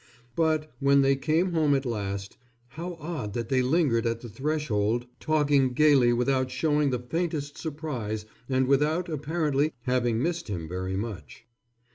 But, 0.35 0.73
when 0.79 1.03
they 1.03 1.15
came 1.15 1.51
home 1.51 1.75
at 1.75 1.85
last, 1.85 2.35
how 2.69 2.95
odd 2.99 3.33
that 3.33 3.49
they 3.49 3.61
lingered 3.61 4.07
at 4.07 4.21
the 4.21 4.29
threshold 4.29 5.05
talking 5.19 5.73
gaily 5.73 6.11
without 6.11 6.49
showing 6.49 6.89
the 6.89 6.97
faintest 6.97 7.55
surprise 7.55 8.25
and 8.49 8.65
without, 8.65 9.09
apparently, 9.09 9.73
having 9.83 10.19
missed 10.19 10.47
him 10.47 10.67
very 10.67 10.97
much. 10.97 11.45